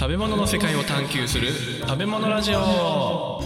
[0.00, 1.48] 食べ物の世界を探求する。
[1.86, 3.42] 食べ物ラジオ。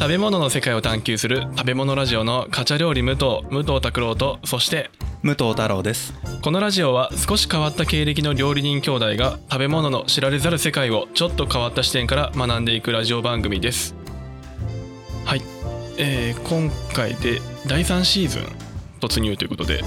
[0.00, 1.42] 食べ物の世界を探求する。
[1.58, 3.42] 食べ物ラジオのカチャ料理武藤。
[3.50, 4.90] 武藤拓郎とそして
[5.22, 6.14] 武藤太郎です。
[6.40, 13.94] このラジオは少し変わった経歴の料理人兄弟が食べ物の知られざる世界をちょっと変わった視点から学んでいくラジオ番組です。
[15.26, 15.42] はい、
[15.98, 18.42] えー今回で第3シーズン
[19.02, 19.84] 突入ということで。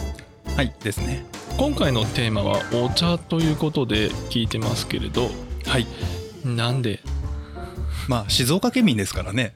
[0.56, 5.30] はいですね今回のテーマはお茶ということで聞いてますけれど。
[5.66, 5.86] はい。
[6.46, 7.02] なんで？
[8.08, 9.56] まあ静岡県民ですからね。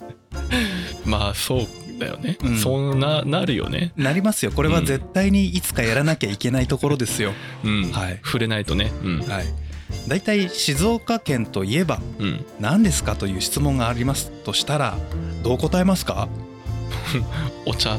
[1.06, 1.66] まあそう
[1.98, 2.58] だよね、うん。
[2.58, 3.92] そうななるよね。
[3.96, 4.52] なりますよ。
[4.52, 7.32] これは絶対にいつかやらなきゃいけないところですよ、
[7.64, 8.20] うん、はい。
[8.22, 8.92] 触れないとね。
[9.02, 9.20] うん。
[9.26, 9.46] はい。
[10.06, 12.44] 大体静岡県といえばうん。
[12.60, 14.98] 何ですかという質問がありますとしたら
[15.42, 16.28] どう答えますか？
[17.64, 17.98] お茶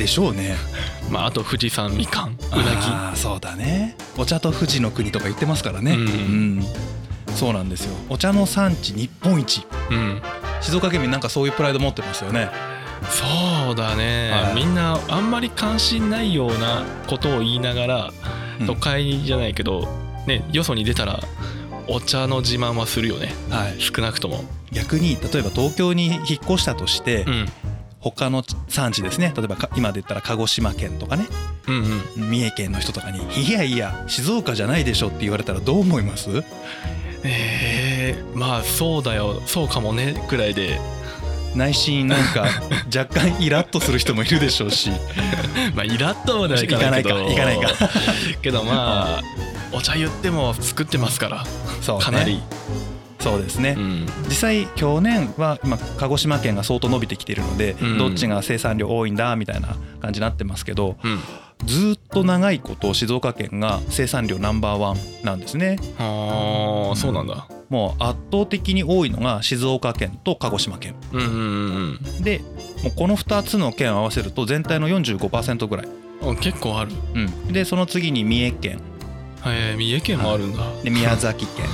[0.00, 0.56] でしょうね。
[1.10, 3.96] まああと富士山みかんうなああそうだね。
[4.16, 5.92] お茶と富士の国とか言ってますからね。
[5.92, 6.00] うん。
[6.00, 6.64] うん。
[7.34, 7.94] そうなんですよ。
[8.08, 9.60] お茶の産地日本一。
[9.60, 10.22] ぎうん。
[10.62, 12.48] 静岡県民なんかそういうプライド持ってますよね。
[13.10, 14.54] そうだね、はい。
[14.54, 18.12] みんなあんまり関心ないようなことを言いながら、
[18.60, 18.66] うん。
[18.66, 19.86] 都会じゃないけど
[20.26, 21.20] ねよそに出たら
[21.88, 23.34] お茶の自慢はするよね。
[23.50, 23.80] はい。
[23.80, 24.44] 少なくとも。
[24.72, 27.48] 逆に例えば東京に引っ越したとして、うん
[28.00, 29.32] 他の産地ですね。
[29.36, 31.26] 例えばか今で言ったら鹿児島県とかね。
[31.68, 32.30] うんうん。
[32.30, 36.30] 三重県の人とかに「いやいや静岡じゃないでしょ」って言われたらどう思います？
[37.22, 39.42] えー、まあそうだよ。
[39.46, 40.24] そうかもね。
[40.28, 40.80] くらいで。
[41.54, 42.46] 内心なんか
[42.96, 44.90] 若干イラッとする人もいるでしょうし。
[45.74, 47.90] まあイラッとまではいかないけどいかないかいかな
[48.30, 49.22] い けどまあ
[49.72, 51.44] お茶言っても作ってますから。
[51.82, 52.40] そう、ね、かなり、
[53.20, 54.06] そうですね、うん。
[54.28, 57.98] 実際去年は今鹿児島県が相当伸びてきているので、うん。
[57.98, 61.18] どっちが生産量多いんだみたいな感じになってますけどうん。
[61.64, 65.78] ずっと長いこと静岡県が生産量ナンバーワンなんですね。
[65.98, 67.46] ああそうなんだ。
[67.68, 70.94] もう圧倒的に多いのが静岡県と鹿児島県。
[71.12, 72.40] うんうんうんで
[72.82, 76.92] もうこの2つの県を合わせると全体の45%ぐらい、うん結構ある。
[77.14, 78.80] うん、でその次に三重県。
[79.46, 81.66] えー、三重県もあるんだ、で宮崎県、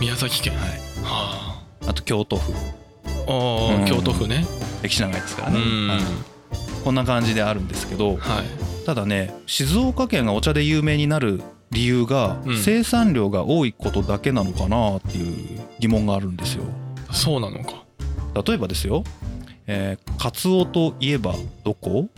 [0.00, 0.54] 宮崎県。
[0.54, 0.87] はい、は
[1.88, 2.52] あと京都府。
[3.26, 4.44] ああ京都府ね。
[4.82, 5.58] 歴史長いですからね、
[6.84, 8.86] こんな感じであるんですけどはい。
[8.86, 12.56] ただね静岡県がお茶で有名になる理由がうん。
[12.56, 16.64] 生産量が多いことだけなのかなっていう疑問があるんですよ。
[17.10, 17.84] そうなのか。
[18.46, 19.02] 例えばですよ、
[19.66, 21.34] えー、カツオといえば
[21.64, 22.08] どこ？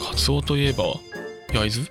[0.00, 0.84] カツオといえば？
[1.52, 1.90] 焼津？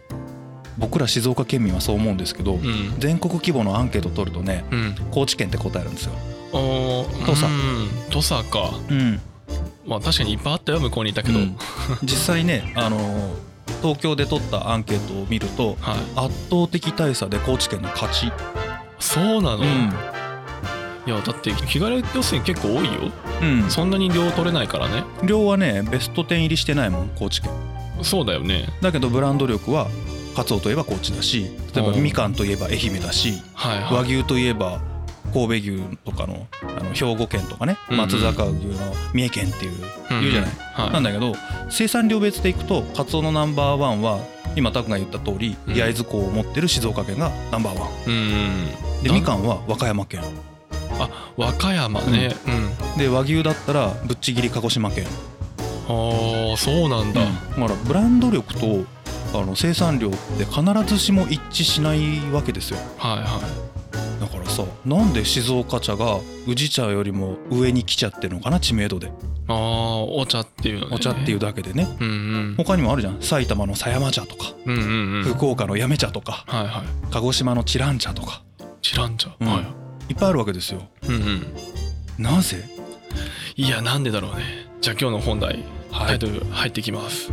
[0.77, 2.95] 僕ら静岡県民はそう思うんですけど、うん。
[2.99, 4.95] 全国規模のアンケート取るとねうん。
[5.11, 6.11] 高知県って答えるんですよ。
[6.53, 7.45] おー土佐。
[7.45, 7.89] うん。
[8.09, 8.71] 土佐か。
[8.89, 9.21] うん。
[9.85, 11.57] まあ確かにいっぱいあったよ向こうにいたけど、うん。
[12.03, 13.51] 実際ね、あのー
[13.81, 16.25] 東京で取ったアンケートを見るとはい。
[16.27, 18.31] 圧倒的大差で高知県の勝ち。
[18.99, 19.63] そうなの、うん。
[21.07, 23.11] いやだって日帰り予選結構多いよ。
[23.41, 25.03] うん、そんなに量取れないからね。
[25.23, 27.51] 量はねベスト10入りしてないもん高知県。
[28.03, 28.67] そうだよね。
[28.81, 29.87] だけどブランド力は
[30.35, 32.03] カツオといえば高知だし例えばうん。
[32.03, 33.93] みかんといえば愛媛だしはいはい。
[33.95, 34.79] 和牛といえば
[35.31, 38.75] 神戸牛とかのあの兵庫県とかね松坂牛の
[39.13, 39.71] 三重県っていう
[40.09, 40.51] 言うじゃない。
[40.73, 40.93] はい。
[40.93, 41.33] なんだけど
[41.69, 44.19] 生産量別でいくとカツオのナンバーワンは
[44.55, 45.75] 今タクが言った通りうん。
[45.75, 49.03] 焼津港を持ってる静岡県がナンバーワン。
[49.03, 50.21] でみかんは和歌山県。
[50.99, 52.35] あ和歌山ね。
[52.93, 55.05] うん、で和牛だったらぶっちぎり鹿児島県。
[55.87, 58.85] ああそうなんだ、だからブランド力と
[59.33, 62.77] あの生産量って必ずしも一致しないわけですよ。
[62.97, 63.70] はいはい
[64.21, 69.11] だからさなんで静岡茶が宇治茶よりも上に来ちゃってるのかな知名度で。
[69.47, 70.95] ああお茶っていうのね。
[70.95, 71.87] お茶っていうだけでね。
[71.99, 72.11] うんう
[72.51, 72.55] ん。
[72.55, 73.19] 他にもあるじゃん。
[73.19, 74.53] 埼玉の狭山茶とか。
[74.65, 75.23] うんうんうん。
[75.23, 76.43] 福岡の八女茶とか。
[76.45, 76.85] はいはい。
[77.09, 78.43] 鹿児島のチラン茶とか。
[78.83, 79.47] 知らんじゃん、うん。
[79.47, 80.11] はい。
[80.11, 80.83] いっぱいあるわけですよ。
[81.07, 81.55] うんうん。
[82.23, 82.63] なぜ？
[83.55, 84.43] いやなんでだろうね。
[84.81, 86.07] じゃあ今日の本題、はい。
[86.09, 87.31] タイトル入ってきます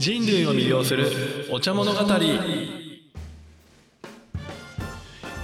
[0.00, 1.10] 人類を魅了する
[1.52, 1.98] お茶物語、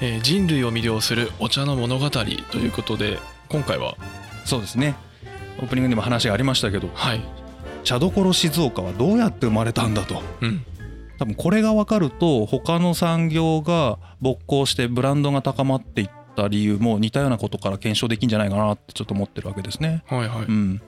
[0.01, 3.19] えー人類を魅了するお茶の物語ということで
[3.51, 3.99] 今回は
[4.47, 4.97] そうですね。
[5.59, 7.21] オープニングでも話がありましたけどはい。
[7.85, 10.23] 茶どころ静岡はどうやって生まれたんだと。
[10.41, 10.65] うん。
[11.19, 20.03] 多分これが分かると他の産業が勃興してブランドが高まっていった理由も似たようなことから検証できんじゃないかなってちょっと思ってるわけですね。
[20.09, 20.81] はいはい、うん、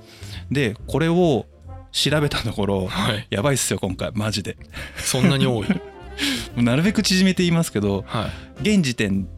[0.50, 1.44] でこれを
[1.92, 3.26] 調べたところはい。
[3.30, 4.10] やばいっすよ今回。
[4.14, 4.56] マジで。
[4.96, 5.66] そんなに多い？
[6.62, 8.30] なるべく縮めて言いますけどは
[8.62, 8.68] い。
[8.74, 9.28] 現時点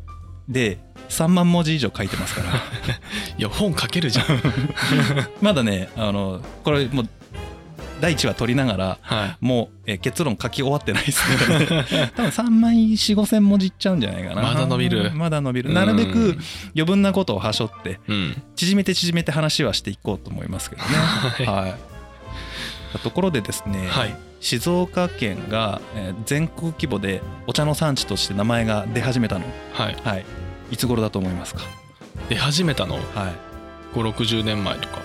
[0.48, 2.48] で3万文字以上書いてますから。
[3.38, 4.26] いや本書けるじゃん。
[5.42, 7.08] まだねあのこれもう
[8.00, 9.36] 第1話取りながらはい。
[9.44, 11.36] もう、えー結論書き終わってないですね。
[12.16, 14.40] 多分3万4 5千文字いっちゃうんじゃないかな。
[14.42, 15.12] まだ伸びる。
[15.14, 15.70] まだ伸びる。
[15.72, 16.38] なるべく
[16.74, 18.42] 余分なことをはしょってうん。
[18.56, 20.88] 縮めて縮めて話はしていこうと思いますけどね。
[21.46, 21.64] はい。
[21.68, 21.89] はい
[22.98, 24.16] ところでですね、はい。
[24.40, 29.44] 静岡県がえー全国規模でお茶の産地として名前が出始めたの。
[29.72, 29.96] はい。
[30.02, 30.24] はい。
[30.70, 31.60] いつ頃だと思いますか？
[32.28, 32.94] 出始めたの？
[32.96, 33.94] はい。
[33.96, 34.98] 560年前とか。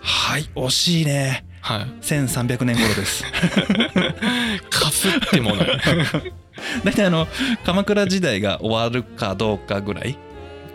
[0.00, 1.44] はい惜しいね。
[1.60, 1.80] はい。
[2.02, 3.24] 1300年頃です。
[4.70, 5.80] かすってもない。
[6.84, 7.26] 大体あの
[7.64, 10.16] 鎌倉時代が終わるかどうかぐらい？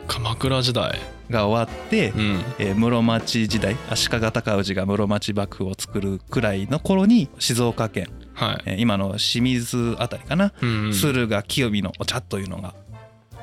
[0.08, 1.00] 鎌倉時代
[1.34, 2.44] が終わって、うん。
[2.60, 8.62] えー室町時代足利尊氏が室町幕府を作るくらいの頃に静岡県、はい。
[8.66, 10.94] えー今の清水あたりかな、うんうん。
[10.94, 12.74] 駿河清見のお茶というのが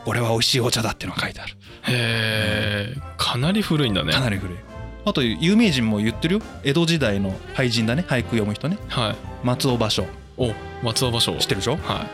[0.06, 1.52] 俺は美味しいお茶だっていうのが書いてある。
[1.88, 4.14] へえかなり古いんだね。
[4.14, 4.56] かなり古い。
[5.04, 6.40] あと有名人も言ってるよ。
[6.62, 8.04] 江戸時代の俳人だね。
[8.08, 8.78] 俳句読む人ね。
[8.88, 9.16] はい。
[9.44, 10.06] 松尾芭蕉。
[10.36, 10.52] お
[10.82, 11.38] 松尾芭蕉。
[11.38, 11.78] 知ってるでしょ？
[11.82, 12.06] は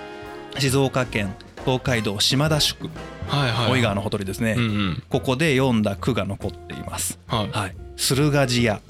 [0.56, 0.60] い。
[0.60, 1.34] 静岡県
[1.66, 2.88] 東海道島田宿。
[3.26, 3.70] はいはい。
[3.72, 5.02] 大井川のほとりですね、うんうん。
[5.10, 7.18] ここで読んだ句が残っています。
[7.26, 7.50] はい。
[7.50, 7.76] はい。
[7.96, 8.80] 駿河寺や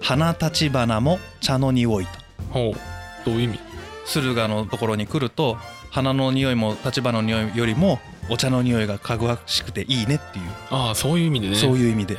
[0.00, 2.10] 花立花も茶の匂いと。
[2.50, 3.24] ほう。
[3.24, 3.60] どういう意味？
[4.06, 5.56] 駿河のところに来ると
[5.90, 11.56] 花の匂いも立花の匂いよりもお茶の匂いがかぐわしくていいねっていう、ああそういう意味でね。
[11.56, 12.16] そういう意味で、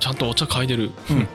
[0.00, 0.90] ちゃんとお茶嗅いでる。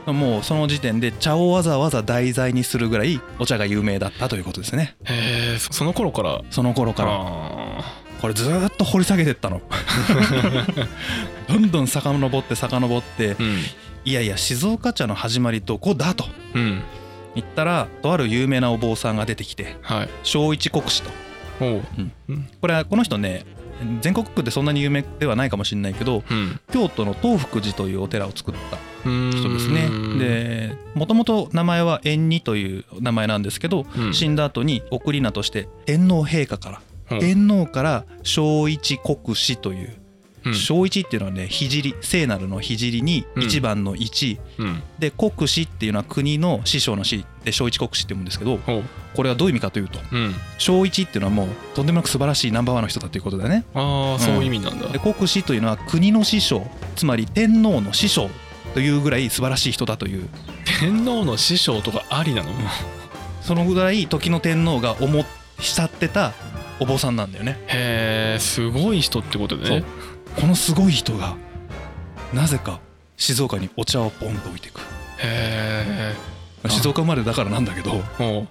[0.08, 0.16] うん。
[0.16, 4.96] もうその時点で茶をわざわざ題材にするぐらいお茶が有名だったということですね。
[5.06, 6.42] へえそその頃から？
[6.52, 7.12] その頃から。
[7.14, 9.62] あこれずーっと掘り下げてったの。
[11.48, 13.58] どんどん遡って遡ってーうん。
[14.06, 16.82] いやいや静岡茶の始まりどこだとうん。
[17.36, 20.10] 言ったらとある有名なお坊さんが出てきてはい。
[20.24, 21.10] 正一国師と。
[21.10, 21.16] ほ
[21.62, 21.68] うう。
[21.68, 22.50] んうん。
[22.62, 23.46] これはこの人ね
[24.02, 26.60] 全国区でそんなに有名ではないかもしれないけどうん。
[26.72, 29.90] 京都の東福寺というお寺を作った人ですね。
[30.20, 34.14] でもともと名前は縁二という名前なんですけど、うん。
[34.14, 36.82] 死んだ後に送り名として天皇陛下から。
[37.10, 39.96] ほう天皇から正一国師という
[40.48, 40.56] うん。
[40.56, 41.68] 正一っていうのはね聖
[42.02, 43.96] 聖なるの聖にうん一番の。
[43.96, 46.00] 一、うんで国師っていうの。
[46.00, 46.62] は国の。
[46.66, 47.04] 師匠の。
[47.04, 48.60] 師で正一国師って言うんですけど
[49.16, 51.28] これはどういう意味かというとうん正一っていうの。
[51.28, 52.88] はもうとんでもなく素晴らしいナンバーワンの。
[52.88, 55.70] 人だということだよねああそういう意味なんだで国師というの。
[55.70, 56.24] は国の。
[56.24, 56.66] 師匠
[56.96, 57.94] つまり天皇の。
[57.94, 58.30] 師匠
[58.74, 60.30] というぐらい素晴らしい人だという
[60.80, 61.38] 天皇の。
[61.38, 62.50] 師匠とかありなの。
[63.42, 63.66] その。
[63.66, 64.40] ぐらい時の。
[64.40, 65.26] 天皇が思っ
[65.60, 66.34] 慕ってた
[66.80, 69.86] お坊さんなんだよねへえすごい人ってことでそうね
[70.40, 71.36] このすごい人が
[72.34, 72.80] なぜか
[73.16, 74.80] 静岡にお茶をポンと置いていく。
[75.20, 76.14] へ
[76.66, 77.92] え静岡生まれだからなんだけど。
[78.18, 78.46] ほ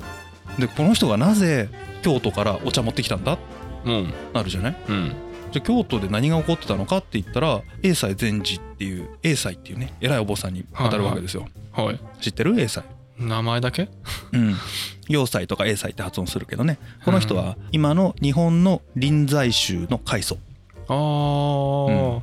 [0.58, 1.68] でこの人がなぜ
[2.02, 3.38] 京都からお茶持ってきたんだ？
[3.84, 4.14] ううん。
[4.32, 4.76] なるじゃない？
[4.88, 5.14] うん。
[5.52, 12.58] じゃあ京都で何が起こってたのかって言ったら英才禅師っていう英才っていうね偉いお坊さんに当たるわけですよ、はい知ってる？
[12.60, 12.82] 英才。
[13.18, 13.88] 名前だけ？
[14.32, 14.54] うん。
[15.08, 16.78] 要塞とか英才って発音するけどね。
[17.04, 20.38] この人は今の日本の臨済宗の開祖
[20.88, 22.22] あ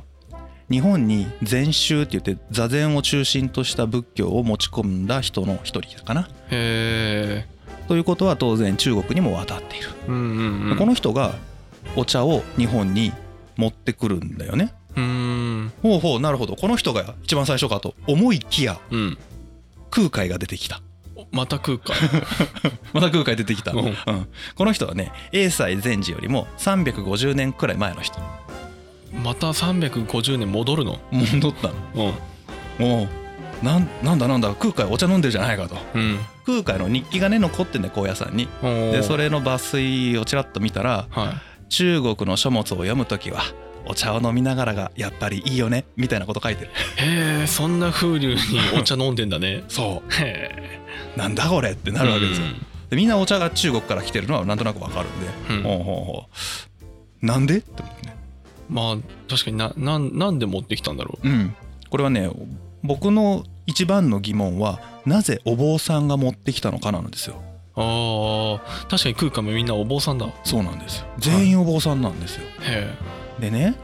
[0.70, 6.22] 日本に禅宗って言って座禅を中心とした仏教を持ち込んだ人の一人かな。
[6.50, 7.46] へえ
[7.86, 10.78] ということは当然中国にも渡っている、うんうんうん。
[10.78, 11.34] この人が
[11.96, 13.12] お茶を日本に
[13.56, 14.72] 持ってくるんだよね。
[14.96, 15.72] うーん。
[15.82, 16.56] ほうほうなるほど。
[16.56, 19.18] この人が一番最初かと思いきやうん。
[19.90, 20.80] 空海が出てきた
[21.34, 21.96] また空海
[22.94, 23.78] また空海出てきた、うん。
[23.86, 23.94] うん。
[24.54, 28.18] この人はね英才禅師よりも350年くらい前の人。
[29.22, 30.98] また350年戻るの？
[31.10, 32.14] 戻ったの。
[32.78, 33.00] うん。
[33.00, 33.08] おう。
[33.62, 35.76] なんなんだなんだ空海お茶飲んでるじゃないかと。
[35.94, 36.18] うん。
[36.46, 38.48] 空海の日記がね残ってんだよ高野山に。
[38.62, 41.34] でそれの抜粋をちらっと見たらは
[41.68, 43.42] 中国の書物を読む時は
[43.86, 46.70] お茶を飲みながらがやっぱりいいよねみたいなこと書いてる。
[46.70, 46.70] い
[47.02, 48.40] へえそんな風流に
[48.78, 49.64] お茶飲んでんだね。
[49.68, 50.78] そへ
[51.16, 52.46] うなんだこれってえなるわけですよ。
[52.90, 55.62] でみんなお茶が中国から来てるのはなんとなくわかるんで、うん。
[55.62, 56.24] ほうほうほ
[57.22, 57.26] う。
[57.26, 57.58] なんで？
[57.58, 58.16] って思ってね。
[58.68, 58.96] まあ
[59.28, 61.28] 確かにななんなんで持ってきたんだろう。
[61.28, 61.54] ん。
[61.90, 62.30] これはね
[62.82, 67.36] 僕の一番の疑問はなぜお坊さんが持ってきたのかなんですよ。
[67.76, 70.26] うあー確かに空海もみんなお坊さんだ。
[70.26, 71.06] へそうなんですよ。
[71.18, 72.94] 全員お坊さんなんですよ、え
[73.40, 73.74] でね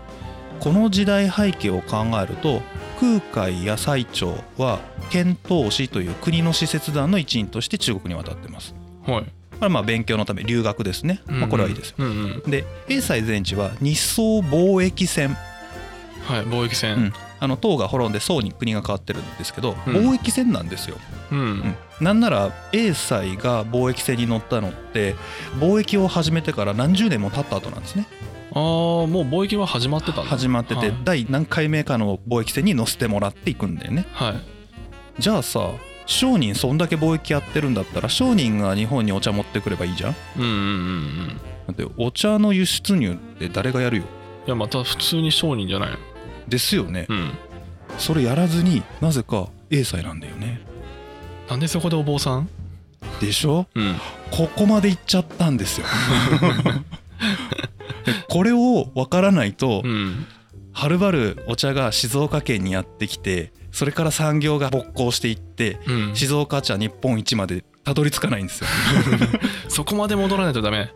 [0.60, 2.60] この時代背景を考えると
[3.00, 4.80] 空海や最澄は
[5.10, 8.74] 遣唐使という国の使節団の一員として中国に渡ってます。
[9.06, 9.22] はい。
[9.22, 12.50] これはまあ勉強のため留学ですね、まあ、これはいいですよ、うんうん。
[12.50, 15.36] で英才禅師は日宋貿易戦、
[16.24, 17.12] はい貿易船うん。
[17.42, 19.94] あの唐が滅んで宋に国が変わってるんですけど、うん。
[19.94, 20.98] 貿易戦なんですよ、
[21.32, 21.74] うん、うん。
[22.02, 25.14] なんなら英才が貿易船に乗ったのって
[25.58, 28.06] 貿易を始めてから何十年も経った後なんですね
[28.52, 28.62] ああ
[29.06, 30.22] もう貿易は始まってたんだ。
[30.24, 30.94] 始まってて、はい。
[31.04, 34.06] 第何回目かの貿易船に乗せてもらっていくんだよね。
[34.12, 34.34] はい。
[35.18, 35.70] じゃあさ
[36.06, 40.16] 商人そんだけ貿易やってるんだったら商人が日本にお茶持ってくればいいじゃん。
[40.36, 41.28] うんうんうんうん。
[41.68, 44.04] だってお茶の輸出入って誰がやるよ？
[44.46, 45.96] いやまた普通に商人じゃないの？
[46.48, 47.06] ですよね。
[47.08, 47.30] うん。
[47.98, 50.60] それやらずになぜか英才なんだよね。
[51.48, 52.48] なんでそこでお坊さん？
[53.20, 53.66] でしょ？
[53.74, 53.94] うん。
[54.30, 55.86] ここまで行っちゃったんですよ。
[55.90, 57.68] で
[58.30, 60.26] これを分からないとうん。
[60.72, 66.16] はるばるお茶が静岡県にやってきてそれから産業が勃興していってうん。
[66.16, 68.68] 静岡茶日本一までたどり着かないんですよ。
[69.68, 70.90] そこまで戻らないとダメ。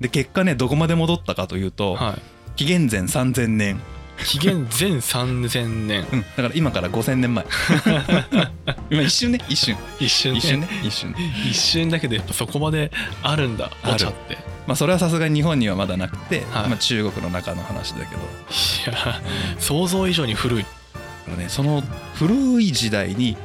[0.00, 2.18] で結果ねどこまで戻ったかというとは
[2.56, 3.78] 紀元前3000年、い
[4.24, 6.06] 紀元前3000年。
[6.12, 7.46] うん、だから今から5000年前。
[8.90, 9.76] 今一瞬ね一瞬。
[9.98, 10.38] 一瞬ね。
[10.38, 11.12] 一瞬ね一瞬。
[11.12, 11.18] ね
[11.48, 12.90] 一瞬だけでやっぱそこまで
[13.22, 14.34] あるんだお茶って。
[14.34, 16.68] いまあそれはさすがに日本にはまだなくて、はい。
[16.68, 18.22] まあ、中国の中の話だけど。
[18.86, 19.20] や
[19.58, 20.64] 想像以上に古い。
[21.36, 21.82] ねその
[22.14, 23.36] 古い時代に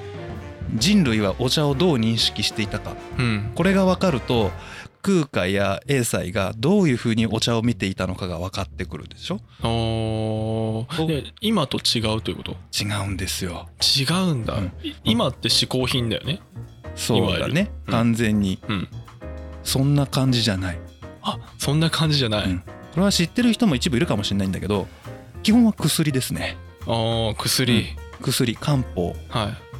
[0.75, 2.96] 人類はお茶をどう認識していたか。
[3.18, 3.51] うん。
[3.56, 4.51] これが分かると
[5.01, 9.40] 空海や英才がどういうふうにお茶を見ていたのかが分かってくるでしょ
[11.42, 12.56] 今と違うということ？
[12.80, 13.68] 違うんですよ。
[13.82, 14.74] 違うんだ、うん。
[14.84, 16.42] い今って嗜好品だよね。
[16.96, 17.72] そうだね。
[17.88, 17.92] うん。
[17.92, 18.60] 完全に。
[18.68, 18.88] うん。
[19.64, 20.80] そんな感じじゃない、
[21.22, 22.60] あそんな感じじゃない、うん。
[22.62, 24.88] これは知ってる人も一部いるかもしれないんだけど
[25.44, 26.58] 基本は薬ですね。
[26.88, 27.86] ああ薬、
[28.22, 29.10] 薬漢方。
[29.30, 29.71] はい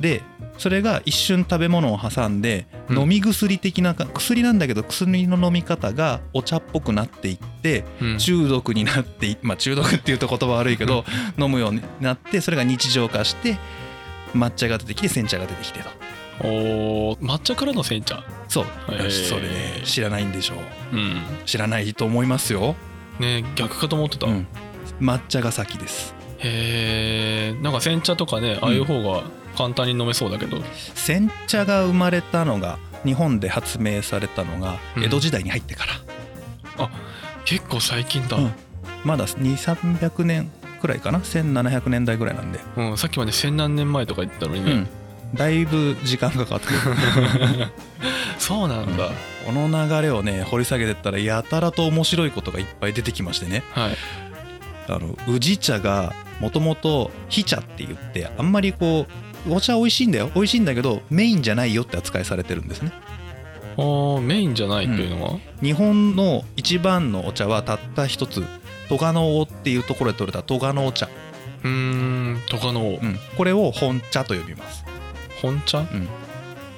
[0.00, 0.22] で
[0.58, 2.98] それが一瞬食べ物を挟んでうん。
[2.98, 8.18] 飲み薬的なか薬なんだけど薬の飲み方がお茶っぽくなっていってうん。
[8.18, 11.04] 中毒になっていまあ中毒っていうと言葉悪いけど
[11.38, 13.58] 飲むようになってそれが日常化して
[14.34, 15.88] 抹茶が出てきて煎茶が出てきてと。
[16.40, 18.22] おー抹茶からの煎茶？
[18.48, 18.66] そう。
[19.10, 20.54] それね知らないんでしょ
[20.92, 20.96] う。
[20.96, 21.22] うん。
[21.46, 22.76] 知らないと思いますよ、
[23.18, 24.46] ね逆かと思ってた、うん、
[25.00, 26.14] 抹茶が先です。
[26.38, 29.22] へえんか煎茶とかねああいう方が
[29.56, 30.58] 簡単に飲めそうだけど、
[30.94, 35.04] 煎茶が生まれたのが日本で発明されたのがうん。
[35.04, 35.92] 江戸時代に入ってから、
[37.46, 38.52] 結構最近だ、うん。
[39.04, 44.88] まだ2300年くらいかな？1700年代ぐらいなんで、うんさっきまで千何年前とか言ったのにね、うん、
[45.34, 46.78] だいぶ時間がかかってくる。
[48.38, 49.10] そうなんだ、
[49.46, 53.62] この流れをね掘り下げてったらやたらと面白いことがいっぱい出てきましてね。
[53.72, 53.96] はい。
[54.88, 60.30] あの宇治茶がもともと火茶って言ってあんまりこうお茶美味しいんだよ。
[60.34, 62.92] 美味しいんだけどメインじゃないよって扱いされてるんですね。
[63.78, 68.42] あーメインじゃないっていうのは、日本の一番のお茶はたった一つ
[68.88, 71.08] 戸賀の尾っていうところで取れた戸賀のお茶、
[71.62, 74.84] うーんとかのうん、これを本茶と呼びます。
[75.42, 75.84] 本茶？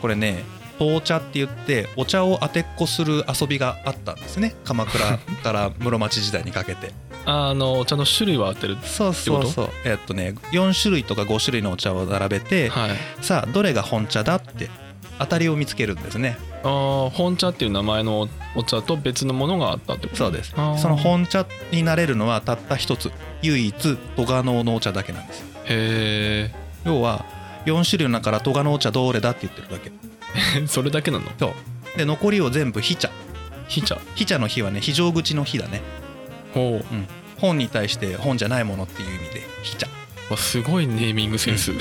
[0.02, 0.42] これね
[0.78, 4.54] 当茶って言ってお茶を当てっこする遊びがあったんですね。
[4.64, 6.92] 鎌倉から室町時代にかけて
[7.30, 9.68] あのお茶の種類は合ってるそうそうそう。
[9.84, 12.90] えっとね4種類とか5種類のお茶を並べてはい。
[13.20, 14.70] さあどれが本茶だって
[15.18, 16.38] 当たりを見つけるんですね。
[16.62, 20.16] あー本茶っていう名前のお茶と別のものがあったってこと？
[20.16, 20.52] そうです。
[20.52, 25.40] その本茶になれるのはたった一つ唯一戸賀能のお茶だけなんです。
[25.40, 26.50] よへ
[26.86, 27.26] 要は
[27.66, 29.92] 4種類の中から戸賀のお茶どれだって言ってるだけ。
[30.62, 31.26] え それだけなの？
[31.38, 31.98] そう。
[31.98, 33.10] で残りを全部火茶。
[33.68, 33.98] 火茶。
[34.14, 35.82] 火茶の火はね非常口の火だね。
[36.54, 36.80] ほ
[37.38, 39.92] 本に対して本じゃないものっていう意味で火茶だ
[40.30, 40.32] う。
[40.32, 41.72] わすごいネーミングセンス。
[41.78, 41.80] か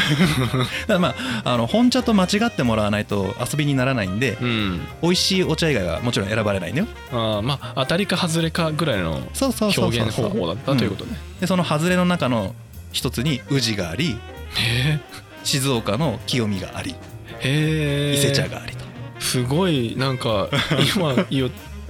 [0.87, 4.81] らまああの本茶と間違ってもらわないと遊びにならないんでうん。
[5.01, 6.87] 美味しいお茶以外はもちろん選ばれないんだよ。
[7.11, 12.55] あーまあ当たりか外れかぐらいの表現方法だったということね、でその外れの中の
[12.91, 14.17] 一つに宇治があり
[14.55, 14.99] へ
[15.43, 16.95] 静岡の清見があり
[17.41, 18.15] えへえ。
[18.15, 18.85] 伊勢茶がありと。
[19.19, 20.47] すごいなんか
[20.93, 21.13] 今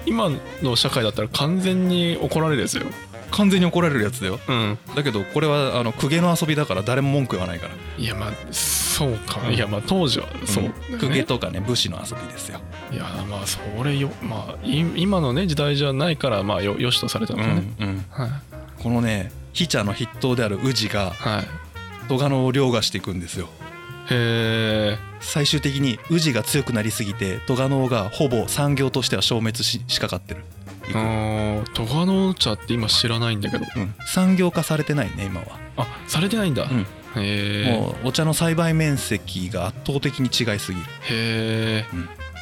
[0.05, 0.31] 今
[0.63, 2.85] の社会だったら完全に怒られるですよ
[3.31, 4.39] 完全に怒られるやつだよ。
[4.47, 4.77] うん。
[4.95, 7.73] だけどこれはあの公家の遊びだから誰も文句言わないから。
[7.97, 9.53] いやまあそうか、うん。
[9.53, 12.59] いやまあ当時はそうね、公家とかね武士の遊びですよ、
[12.91, 18.29] いやまあそれよまあい今のね時代じゃないからまあよよしとされたのかね、うんはい。
[18.81, 21.47] このね飛茶の筆頭である宇治がはい。
[22.07, 23.49] 戸賀野を凌駕していくんですよ。
[24.09, 30.45] へえ最終的に宇治が強くなりすぎて戸賀野がほぼ産業としては消滅ししかかってる、
[30.93, 33.65] あ戸賀の茶って今知らないんだけど。
[33.75, 36.81] うん、産業化されてないね今は、あされてないんだ、うん。
[36.81, 36.85] へ
[37.67, 40.85] えもうお茶の栽培面積が圧倒的に違いすぎる。
[41.09, 41.85] へえ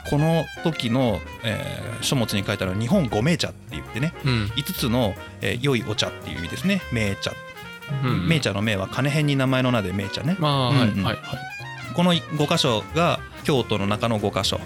[0.10, 4.14] この時の、えー書物に書いてある日本五名茶って言ってね。
[4.26, 4.46] うん。
[4.56, 6.82] 5つの、えー良いお茶っていう意味ですね。
[6.92, 7.32] 名茶、
[8.04, 10.36] うん名茶の名は金編に名前の名で名茶ね。
[10.40, 11.04] まあ、はいうんうん。
[11.04, 11.26] はいはい。
[11.96, 14.60] この5箇所が京都の中の5箇所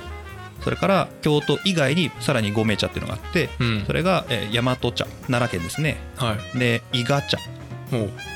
[0.64, 3.84] それから京都以外にさらに五名茶っていうのがあってうん。
[3.86, 5.98] それが、えー大和茶奈良県ですね。
[6.18, 6.60] はい。
[6.60, 7.38] で伊賀茶。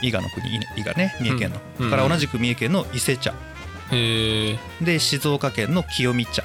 [0.01, 1.89] 伊賀の国伊賀ね三重県の、うん。
[1.89, 3.33] から同じく三重県の伊勢茶。
[3.91, 6.43] で静岡県の清見茶。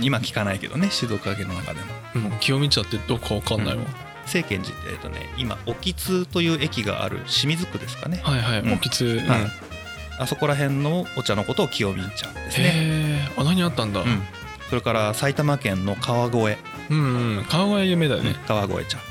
[0.00, 1.86] 今聞かないけどね静岡県の中でも。
[2.16, 3.84] うん、清見茶ってどこかわかんないわ、
[4.26, 8.60] 清見寺ってえっとね今沖津という駅がある清水区ですかね、はいはい。
[8.60, 8.72] うん。
[8.74, 9.28] おきつ、うん。
[9.28, 9.40] はい
[10.16, 14.22] あそこら辺のお茶のことを清見茶ですね、へえあ何あったんだ、うん、
[14.68, 16.58] それから埼玉県の川越、
[16.90, 17.44] うん、うん。
[17.48, 19.02] 川越有名だよね、川越茶、は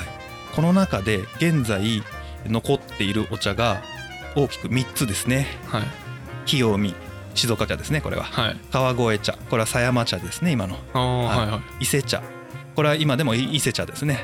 [0.00, 0.08] い、
[0.54, 2.02] この中で現在
[2.46, 3.82] 残っているお茶が
[4.34, 5.46] 大きく3つですね。
[5.66, 5.82] はい。
[6.46, 6.94] 清見
[7.34, 8.24] 静岡茶ですねこれは。
[8.24, 8.56] はい。
[8.70, 9.36] 川越茶。
[9.50, 10.76] これは狭山茶ですね今の。
[10.94, 11.46] ああはいはい。
[11.50, 11.60] はい。
[11.80, 12.22] 伊勢茶。
[12.74, 14.20] これは今でも伊勢茶ですね。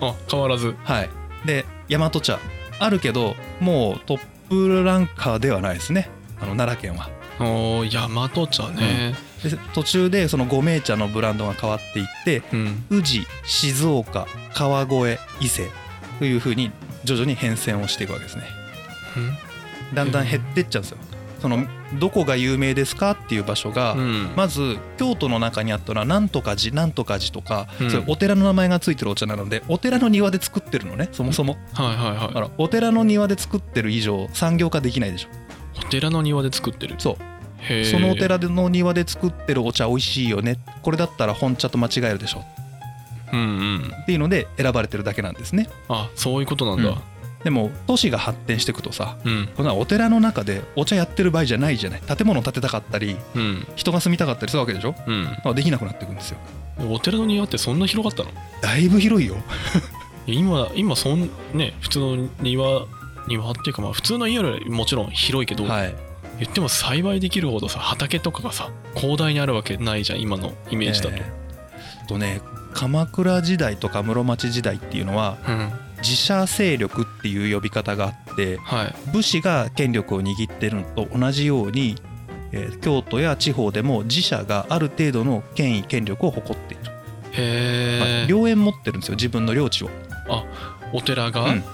[0.00, 0.74] あ変わらず。
[0.84, 1.10] はい。
[1.44, 2.38] で大和茶。
[2.78, 6.10] あるけどもうトップランカーではないですね。
[6.38, 9.14] あの奈良県はおー大和茶ね。
[9.42, 15.68] で途中でその五名茶のブランドが変わっていってうん、宇治静岡川越伊勢
[16.18, 16.72] というふうに
[17.04, 18.44] 徐々に変遷をしていくわけですね。
[19.94, 20.98] だんだん減っていっちゃうんですよ。
[21.40, 21.66] その
[22.00, 27.90] どこが有名ですかっていう場所が、うん、まず京都の中にあったのはなんとか寺なんとか寺とか、うん。
[27.90, 31.56] そういうお寺の名前がついてるお茶なのでお寺の庭で作ってるのねそもそも。
[31.74, 32.26] はいはいはい。
[32.28, 35.28] だからお寺の庭で作ってる以上産業化できないでしょ。
[35.28, 35.45] お
[35.88, 36.96] 寺の庭で作ってる。
[36.98, 37.84] そう。
[37.84, 40.58] そのお寺の庭で作ってるお茶美味しいよね。
[40.82, 42.44] これだったら本茶と間違えるでしょ。
[43.32, 43.92] うんうん。
[44.02, 45.68] っていうので選ばれてるだけなんですね。
[45.88, 47.00] あそういうことなんだ。
[47.44, 49.48] でも都市が発展していくとさうん。
[49.56, 52.00] こんなお寺の中でお茶やってる場合じゃないじゃない。
[52.00, 53.66] 建物建てたかったりうん。
[53.74, 54.94] 人が住みたかったりするわけでしょ。
[55.06, 55.24] うん。
[55.44, 56.38] まあできなくなっていくんですよ。
[56.90, 58.30] お寺の庭ってそんな広かったの？
[58.60, 59.36] だいぶ広いよ。
[60.26, 62.86] 今今そんね普通の庭
[63.28, 65.94] 庭っていうかまあ普通の家よりもちろん広いけど、はい。
[66.38, 72.40] 言っても栽培できるほどさ畑とかがさ広大にあるわけないじゃん今のイメージだと、えーとね
[72.74, 75.72] 鎌倉時代とか室町時代っていうのはうん。
[76.02, 78.94] 自社勢力っていう呼び方があってはい。
[79.12, 81.96] 武士が権力を握ってるのと同じように、
[82.52, 89.90] えー京都や地方でも自社がある程度の権威権力を誇っている、まへえ、あ領園持ってるんですよ自分の領地を。
[90.92, 91.64] お寺が、うん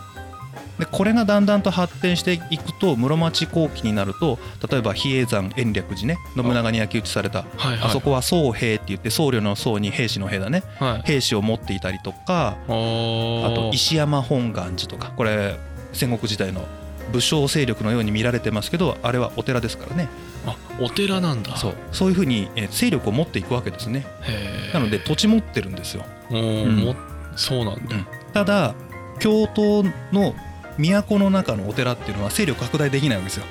[0.78, 4.38] でこれがだんだんと発展していくと室町後期になると
[4.70, 7.44] 例えば比叡山延暦寺ね信長に焼き討ちされた。
[7.56, 7.78] はいはい。
[7.82, 10.62] あそこは僧兵って言って僧侶の僧に兵士の兵だね。
[10.78, 11.02] はい。
[11.02, 15.12] 兵士を持っていたりとかあと石山本願寺とか。
[15.16, 15.56] これ
[15.92, 16.66] 戦国時代の
[17.12, 20.08] 武将勢力のように見られてますけどあれはお寺ですからね。
[20.46, 21.56] あお寺なんだ。
[21.56, 21.74] そう。
[21.92, 24.06] そういうふうにえー勢力を持っていくわけですね。
[24.72, 26.04] なので土地持ってるんですよ。
[26.30, 26.76] うん。
[26.76, 26.96] も
[27.37, 28.06] そうなんだ、うん。
[28.32, 28.74] ただ
[29.20, 30.35] 京都の
[30.78, 33.44] 都の中のお寺っていうのは勢力拡大できないわけですよ。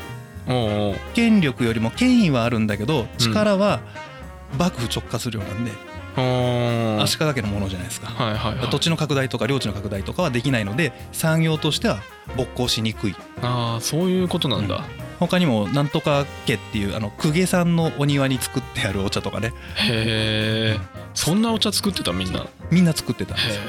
[0.48, 0.96] おうおう。
[1.14, 3.80] 権力よりも権威はあるんだけど力は
[4.58, 5.72] 幕府直轄領なんで
[7.02, 8.08] 足利家のものじゃないですか。
[8.08, 8.70] はいはいはい。
[8.70, 12.00] 土地の拡大とか領地の拡大とかはできないので産業としては
[12.36, 13.16] 勃興しにくい。
[13.42, 14.84] ああそういうことなんだ、
[15.20, 19.54] 他にもなんとか家っていうあの公家さんのお庭に作ってあるお茶とかね。
[19.78, 20.80] へえ。
[21.14, 22.42] そんなお茶作ってたみんな。
[22.42, 23.62] へみんな作ってたんですよ。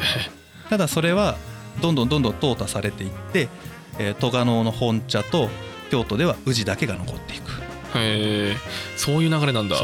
[0.67, 0.69] え。
[0.71, 1.37] ただそれは
[1.81, 3.49] どんどんどんどん淘汰されていって
[3.99, 5.49] えー戸賀能の本茶と
[5.91, 7.51] 京都では宇治だけが残っていく。
[7.99, 8.57] へえ
[8.97, 9.77] そういう流れなんだ。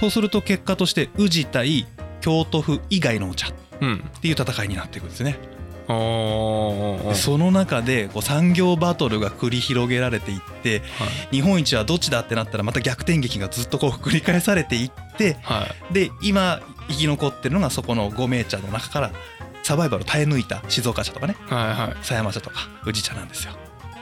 [0.00, 0.10] そう。
[0.10, 1.86] すると結果として宇治対
[2.20, 4.04] 京都府以外のお茶っうん。
[4.20, 5.36] ていう戦いになっていくんですね。
[5.88, 7.08] あー。
[7.08, 10.84] でその中でこう産業バトルが繰り広げられていっては
[11.32, 11.36] い。
[11.36, 15.94] 日本一はどっちだってなったらまた逆転劇がずっとこう繰り返されていってはい。
[15.94, 19.10] で今生き残ってるのがそこの五名茶の中から
[19.68, 21.36] サバイバルを耐え抜いた静岡茶とかね。
[21.46, 21.96] はいはい。
[22.02, 23.52] 狭山茶とか宇治茶なんですよ。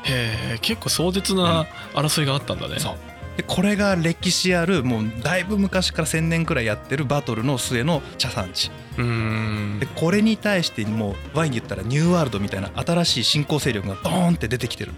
[0.04, 2.94] へえ結構壮絶な争いがあったんだね、そう。
[3.36, 8.70] でこれが歴史あるもうだいぶ昔から1,000年くらいやってるバトルの末の茶産地。
[8.96, 14.92] うでこれに対してもうワインで言ったらニューワールドみたいな新しい新興勢力がドーンって出てきてる。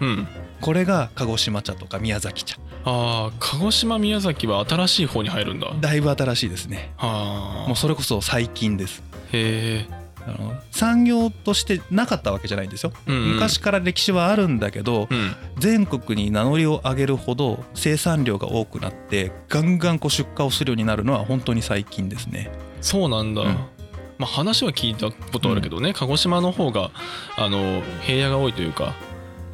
[0.00, 0.28] うん。
[0.60, 2.58] これが鹿児島茶とか宮崎茶。
[2.84, 5.72] ああ鹿児島宮崎は新しい方に入るんだ。
[5.80, 6.92] だいぶ新しいですね。
[6.98, 7.64] あ。
[7.66, 9.02] もうそれこそ最近です。
[9.32, 13.34] へえあの産業としてなかったわけじゃないんですよ、うんうん。
[13.34, 15.34] 昔から歴史はあるんだけど、うん。
[15.58, 22.50] 全国に名乗りを上げるほど生産量が多くなってガンガンこう出荷をするようになるのは本当に最近ですね。
[22.80, 23.48] そうなんだ、うん。
[24.18, 26.90] まあ話は聞いたことあるけどね、鹿児島の方が
[27.36, 28.94] あの平野が多いというか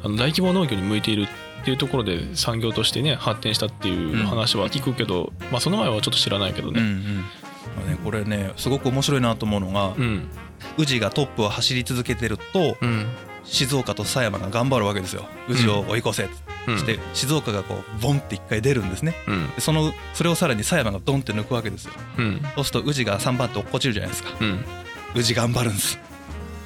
[0.03, 1.27] あの大規模農業に向いている
[1.61, 7.17] っていうところで産業としてね発展したっていう話は聞くけど、まあその前はちょっと知らないけどうんうねん。
[7.17, 7.46] まあ
[7.85, 10.27] ねこれねすごく面白いなと思うのがうん。
[10.77, 13.05] 宇治がトップを走り続けてるとうん。
[13.43, 15.25] 静岡と狭山が頑張るわけですよ。
[15.47, 16.23] 宇治を追い越せ
[16.67, 19.15] うんって静岡がこうボンって一回出るんですね。
[19.27, 19.47] うん。
[19.55, 21.93] でそのそれをさらに狭山がドンって抜くわけですよ。
[22.17, 22.41] うん。
[22.55, 24.31] そうすると宇治が3番手落っこちるじゃないですか。
[24.41, 24.65] うん。
[25.15, 25.97] 宇治頑張るんです。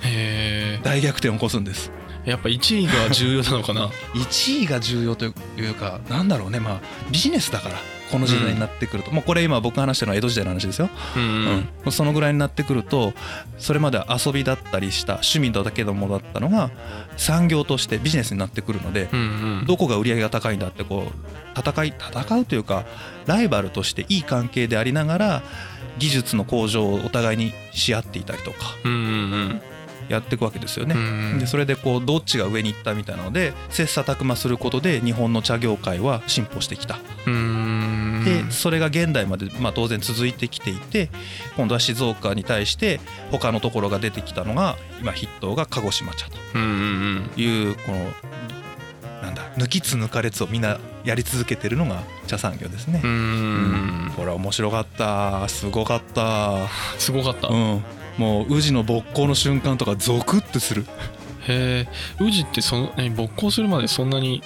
[0.03, 1.91] へ大逆転を起こすんです。
[2.25, 3.89] えやっぱ1位が重要なのかな？
[4.15, 6.59] 1位が重要というかなんだろうね。
[6.59, 6.79] まあ
[7.11, 7.75] ビジネスだから
[8.11, 11.69] この時代になってくると、もうこれ今僕が話してるのは江戸時代の話ですよ、うんうん。
[11.85, 11.91] うん。
[11.91, 13.13] そのぐらいになってくると
[13.57, 16.69] それまでは遊びだったりした趣味だけどもだったのが
[17.17, 19.23] 産業としてビジネスになってくるので、うんう
[19.63, 19.65] ん。
[19.65, 22.85] どこが売り上げが高いんだってこう戦い戦うというか
[23.25, 25.43] ライバルとしていい関係でありながら
[25.97, 29.61] 技術の向上をお互いにし合っていたりとかうんうん
[30.09, 30.95] やっていくわけですよね。
[30.95, 36.99] うんでそれでこうどっちが上に行ったみたいなので切磋琢磨することで日本の茶業界は進歩してきた。
[37.25, 37.33] うん
[38.23, 41.09] でそれが現代までまあ当然続いてきていて
[41.57, 42.99] 今度は静岡に対して
[43.31, 46.37] 他のところが出てきたのが今筆頭が鹿児島茶と。
[47.37, 47.97] いうこの
[49.21, 53.01] なんだ抜きつ抜かれつをみんなやり続けてるのが茶産業ですね。
[53.03, 53.11] うん。
[53.11, 53.13] う。
[54.09, 54.11] ん。
[54.15, 55.47] これは面白かった。
[55.47, 56.67] すごかった。
[56.97, 57.83] すごかった、へうん。
[58.17, 60.85] もう宇治の勃興の瞬間とかゾクッとする。
[61.47, 61.87] え。
[62.19, 64.41] 宇治ってそのえ勃興するまでそんなに？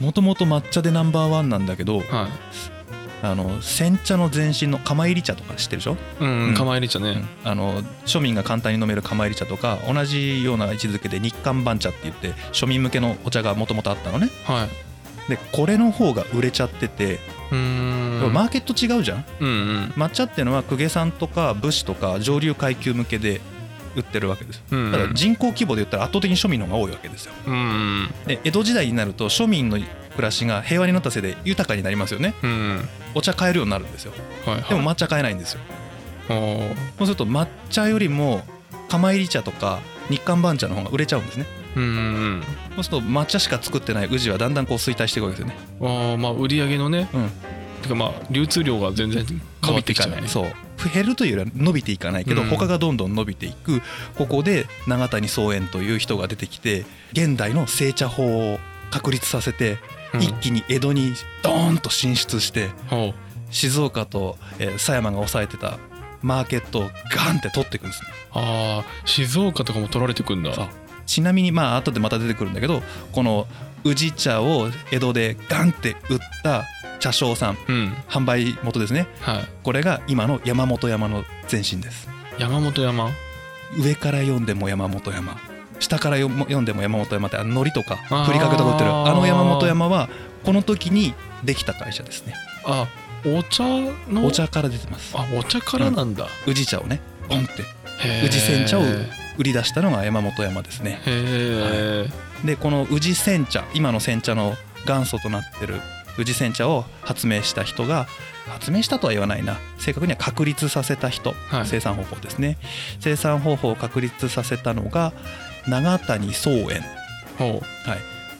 [0.00, 2.06] もともと抹茶でナンバーワンなんだけどはい
[3.22, 7.50] あの煎茶の前身の釜入り茶とか知ってるでしょ、うん、うん釜入り茶ね、うん。
[7.50, 14.28] あの庶民が簡単に飲める釜入り茶とか同じような位置づけで日韓番茶って言って庶民向けのお茶がもともとあったのね。
[14.44, 14.68] はい。
[15.30, 17.20] でこれの方が売れちゃってて、
[17.52, 17.56] うー
[18.28, 18.32] ん。
[18.32, 19.24] マーケット違うじゃん。
[19.40, 19.84] うんうん。
[19.96, 23.40] 抹茶っていうのは公家さんとか武士とか上流階級向けで
[23.94, 24.56] 売ってるわけです。
[24.56, 24.90] ようん。
[24.90, 27.32] だから人口規模で言ったら圧倒的に庶民の方が多いわけですよ。
[27.46, 28.10] うん。
[28.26, 29.78] で江戸時代になると庶民の
[30.12, 32.34] 暮らしが平和になったせいで豊かになりますよね。
[32.42, 32.88] うん。
[33.14, 34.12] お茶買えるようになるんですよ。
[34.46, 34.68] はいはい。
[34.68, 35.60] でも抹茶買えないんですよ。
[36.28, 38.42] そうすると抹茶よりも
[38.88, 41.46] 釜入り茶とか日韓番茶の方が売れちゃうんですね。
[41.76, 42.42] うんうん
[42.74, 45.56] そうすると抹茶しか作ってない宇治はだんだんこう衰退していくわけですよね。
[45.80, 47.08] あーまあ売り上げのね。
[47.12, 47.30] うん。
[47.82, 49.24] てかまあ流通量が全然
[49.64, 50.28] 変わってきちゃうね。
[50.28, 50.52] そう。
[50.92, 52.48] 減るというよりは伸びていかないけど、うん。
[52.48, 53.82] 他がどんどん伸びていく。
[54.16, 58.58] ここで長谷宗園という人が出てきて現代の製茶法を
[58.90, 62.70] 確立させて、うん一気に江戸にドーンと進出して
[63.50, 65.78] 静岡と、えー狭山が抑えてた
[66.22, 68.08] マーケットをガンって取っていくんですね。
[68.32, 70.52] ああ静岡とかも取られてくんだ。
[71.06, 73.46] ちなみにまあ後でまた出てくるんだけどこの
[73.84, 76.64] 宇治茶を江戸でガンって売った
[77.00, 77.92] 茶商さんうん。
[78.08, 79.08] 販売元ですね。
[79.20, 79.48] はい。
[79.64, 82.08] これが今の山本山の前身です。
[82.38, 83.10] 山本山？
[83.78, 85.36] 上から読んでも山本山
[85.80, 90.08] 下から読んでも山本山ってあの海苔とかふりかけとか売ってるあの山本山は
[90.44, 92.34] この時にできた会社ですね。
[92.64, 92.86] あ
[93.24, 93.64] お茶
[94.08, 94.26] の？
[94.26, 95.14] お茶から出てます。
[95.16, 97.64] あお茶からなんだ、宇治茶をねポンって。
[98.24, 98.82] 宇治煎茶を
[99.38, 101.00] 売り出したのが山本山ですね。
[101.06, 102.08] へえ、
[102.44, 104.56] でこの宇治煎茶今の煎茶の
[104.86, 105.80] 元祖となってる
[106.18, 108.06] 宇治煎茶を発明した人が
[108.48, 109.56] 発明したとは言わないな。
[109.78, 111.66] 正確には確立させた人、はい。
[111.66, 112.58] 生産方法ですね。
[112.98, 115.12] 生産方法を確立させたのが
[115.68, 116.82] 長谷宗園。
[117.38, 117.60] はい、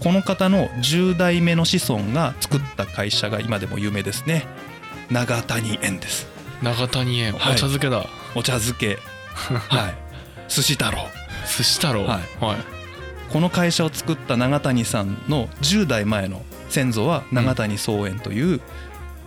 [0.03, 4.47] この方の10代目の子孫が作った会社が今でも有名ですね。
[5.13, 6.27] 長谷園です。
[6.61, 7.37] 長谷園。
[7.37, 7.55] おはい。
[7.55, 8.99] 茶漬けだ、お茶漬け。
[9.47, 9.95] はい。
[10.49, 10.99] 寿司太郎。
[11.47, 12.05] 寿司太郎。
[12.05, 12.45] はい。
[12.45, 12.57] はい、
[13.33, 18.61] この会社を作った長谷さんの10代前の先祖は長谷宗園という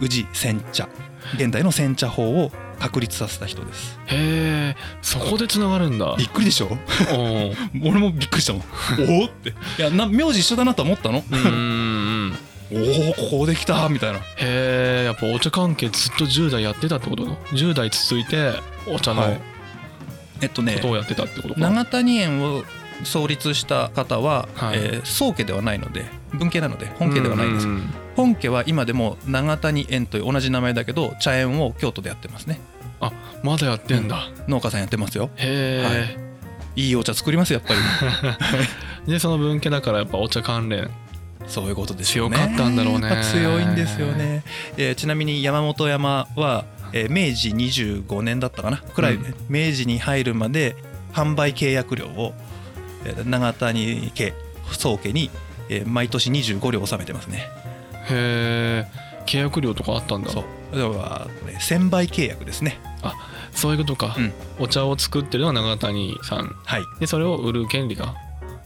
[0.02, 0.90] 宇治煎茶。
[1.36, 2.52] 現代の煎茶法を
[2.86, 4.00] 確立させた人です。
[4.08, 6.16] へえそこでつながるんだ。
[6.18, 6.78] びっくりでしょ？
[7.82, 8.62] 俺もびっくりしたもん。
[9.22, 9.50] おおって。
[9.50, 11.24] いやな名字一緒だなと思ったの。
[11.30, 11.40] うん。
[11.40, 11.50] うんう
[12.28, 12.38] ん
[12.72, 14.20] おおここできたみたいな。
[14.20, 18.54] へえやっぱお茶関係ずっと10代やってたってこと？10代続いて
[18.88, 19.40] お茶のはい。
[20.42, 22.64] えっとねことをやってたってことか、長谷園を
[23.04, 24.78] 創立した方は、はい。
[24.78, 27.94] えー宗家ではないので文家なので本家ではないんです、うん。
[28.16, 32.60] 本家は今でも長谷園という同じ名前だけど茶園を京都でやってますね
[33.44, 35.30] まだやってんだ、農家さんやってますよ。
[35.36, 36.18] へえ、
[36.76, 36.90] い。
[36.90, 37.80] いお茶作りますやっぱり。
[39.12, 40.90] でその文家だからやっぱお茶関連。
[41.48, 42.38] そういうことですよね。
[42.38, 43.08] 強かったんだろうね。
[43.08, 44.44] やっぱ強いんですよね、
[44.78, 48.78] えーちなみに山本山は、えー明治25年だったかな。
[48.78, 49.36] くらい、うん。
[49.48, 50.76] 明治に入るまで
[51.14, 52.34] 販売契約料を、
[53.06, 54.34] えー長谷家
[54.72, 55.30] 宗家に、
[55.70, 57.48] えー毎年25両納めてますね。
[58.10, 58.88] へえ。
[59.28, 60.32] 契約料とかあったんだ。
[60.32, 61.28] そう要は
[61.60, 62.80] 専売契約ですね。
[63.54, 64.34] そういうことか、うん。
[64.60, 66.56] お茶を作ってるのは長谷さん。
[66.66, 66.84] はい。
[67.00, 68.16] でそれを売る権利が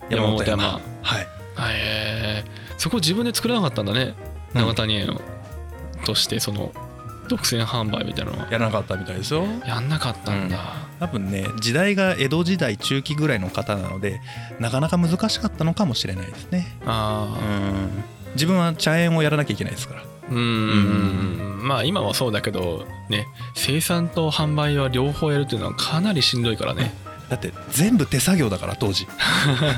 [0.10, 0.64] 山本山。
[0.64, 1.22] はい。
[1.22, 2.46] へえ。
[2.78, 4.16] そこ自分で作らなかったんだね。
[4.56, 4.62] うん。
[4.62, 5.20] 長谷園
[6.06, 6.72] としてその
[7.28, 8.48] 独占販売みたいなのは。
[8.50, 9.46] やらなかったみたいですよ。
[9.68, 10.58] やんなかったんだ、
[11.00, 14.20] 多分ね時代が江戸時代中期ぐらいの方なので
[14.60, 16.76] なかなか難しかったのかもしれないですね。
[16.82, 18.04] うあん。
[18.34, 20.02] 自分は茶園をやらなきゃいけないですから。
[20.02, 26.94] あうんまあ今はそうだけどね生産と販売は両方やるっていうのはかなりしんどいからね。
[27.30, 29.08] だって全部手作業だから当時。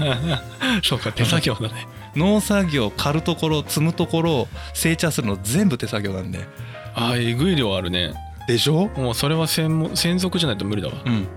[0.83, 1.87] そうか手作業だね。
[2.15, 6.47] 農作業刈るところ積むところ成長するの全部手作業なんで。
[6.95, 8.13] あーえぐい量あるね。
[8.47, 8.89] でしょ？
[8.97, 10.95] もうそれは専門専属じゃないと無理だわ。
[11.05, 11.27] うん。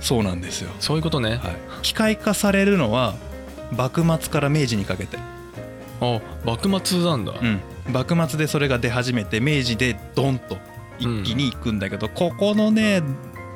[0.00, 1.30] そうなんですよ、そういうことね。
[1.30, 1.40] はい、
[1.82, 3.14] 機械化されるのは
[3.72, 5.16] 幕末から明治にかけて、
[6.00, 7.32] あ幕末なんだ。
[7.40, 10.58] うん、幕末でそれが出始めて明治でドンと
[10.98, 13.02] 一気に行くんだけど、ここのね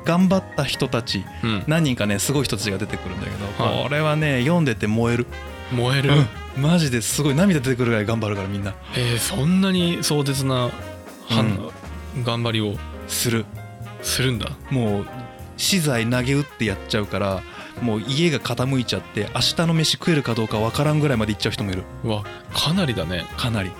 [0.05, 1.63] 頑張った人たちうん。
[1.67, 3.83] 何人かねすごい人たちが出てくるんだけど、はい。
[3.83, 5.27] これはね読んでて燃える、
[5.71, 6.11] 燃える、
[6.57, 8.73] マジですごい涙出てくるぐらい頑張るからみんな。
[8.95, 10.69] えー、そんなに壮絶な、
[11.29, 12.23] はん。
[12.23, 12.75] 頑張りを
[13.07, 13.45] する。
[14.01, 14.49] するんだ？
[14.69, 15.05] もう
[15.57, 17.43] 資材投げ打ってやっちゃうから
[17.81, 21.83] もう家が傾いちゃって明日の飯食えるかどうかわからんぐらいまで行っちゃう人もいる。
[22.03, 23.25] うわかなりだね。
[23.37, 23.71] かなり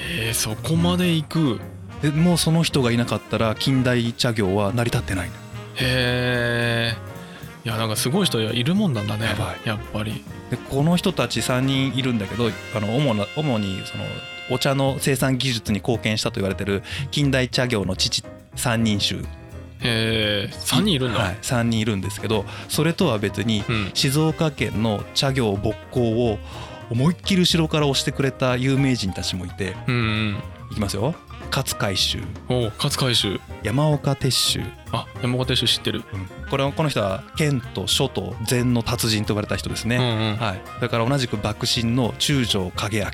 [0.00, 1.60] えー、そこまで行く、
[2.02, 5.34] でもうその人がいなかったら近代茶業は成り立ってないの？
[5.34, 6.94] へえ
[7.64, 9.26] いやなんかすごい人いるもんなんだね。
[9.26, 9.58] やばい。
[9.64, 10.24] やっぱり。
[10.50, 14.04] でこの人たち3人いるんだけどあの主な主にその
[14.50, 18.24] お茶の生産技術に貢献したと言われてる近代茶業の父
[18.56, 19.18] 三人衆。
[19.82, 23.90] へえ3人いるんだ、はい、3人いるんですけどそれとは別にうん。
[23.94, 26.00] 静岡県の茶業勃興
[26.32, 26.38] を
[26.90, 29.98] 思いっきり後ろから押してくれた有名人たちもいてうんう
[30.32, 30.42] ん。
[30.72, 31.14] いきますよ。
[31.50, 32.22] 勝海舟。
[32.48, 33.40] おう勝海舟。
[33.62, 36.02] 山岡鉄舟、あ山形州知ってる。
[36.48, 40.36] これはこの人は剣と書と禅の達人と呼ばれた人ですね、うんうん。
[40.36, 43.10] はい、それから同じく幕臣の中条景明。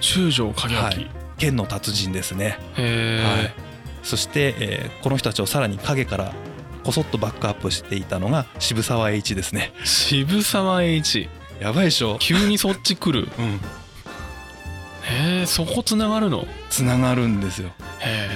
[0.00, 1.10] 中条影明、はい。
[1.38, 3.54] 剣の達人ですね、へえ、はい、
[4.02, 6.34] そして、えーこの人たちをさらに影から
[6.84, 9.72] こそっとバックアップしていたのが渋沢栄一ですね。
[9.84, 11.28] 渋沢栄一
[11.60, 13.28] やばいでしょ、急にそっち来る。
[13.38, 13.44] うん、
[15.02, 16.46] へえそこつながるの？
[16.70, 17.68] つながるんですよ。
[18.00, 18.28] へ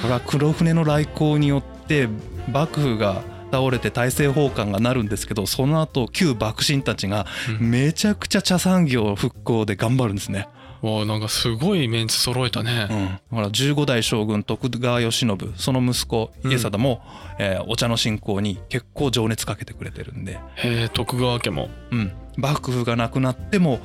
[0.00, 2.08] これは黒船の来航によって
[2.50, 10.48] 幕府が倒れて大政奉還がなるんですけどその後旧幕臣たちがえ、うん、めちゃくちゃ茶産業復興で頑張るんですね、わ
[10.82, 17.02] あなんかすごいメンツ揃えたね、うん、ほら15代将軍徳川慶喜その息子うん家定も、
[17.38, 21.68] えーお茶の振興に結構情熱かけてくれてるんで、へえ徳川家も。
[21.90, 23.80] うん、幕府がなくなっても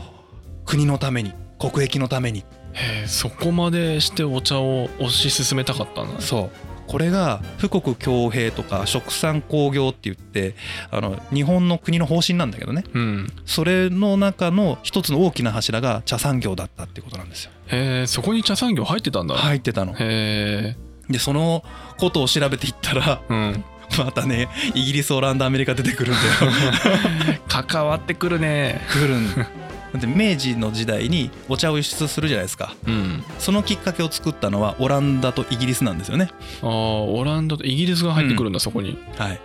[0.65, 2.39] 国のために国益のために。
[2.73, 6.21] へえそこまでしてお茶を推し進めたかったんだね。
[6.21, 10.55] そうこれが富国強兵とか殖産興業って言って
[10.91, 12.83] あの日本の国の方針なんだけどね。
[12.93, 13.33] うん。
[13.45, 17.51] それの中の一つの大きな柱が茶産業だったってことなんですよ。
[17.67, 19.93] へえそこに茶産業入ってたんだ、入ってたの。
[19.93, 20.75] へえ
[21.09, 21.63] でその
[21.97, 23.63] ことを調べていったらうん。
[23.97, 27.39] またねイギリスオランダアメリカ出てくるんだよ。
[27.47, 28.81] 関わってくるね。
[28.91, 29.64] 来るん
[30.07, 32.75] 明治の時代にお茶を輸出するじゃないですか。
[32.85, 33.23] うん。
[33.39, 36.29] そのきっかけを作ったのはオランダとイギリスなんですよね。
[36.61, 38.97] ああオランダとイギリスが入ってくるんだ、そこに。
[39.17, 39.39] はい。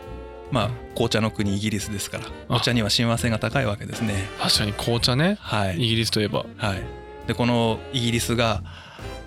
[0.51, 2.25] まあ紅茶の国イギリスですから。
[2.49, 2.57] あ。
[2.57, 4.29] お茶には親和性が高いわけですね。
[4.41, 5.37] 確かに紅茶ね。
[5.41, 5.77] はい。
[5.77, 6.45] イギリスといえば。
[6.57, 6.83] はい、
[7.27, 8.63] でこのイギリスが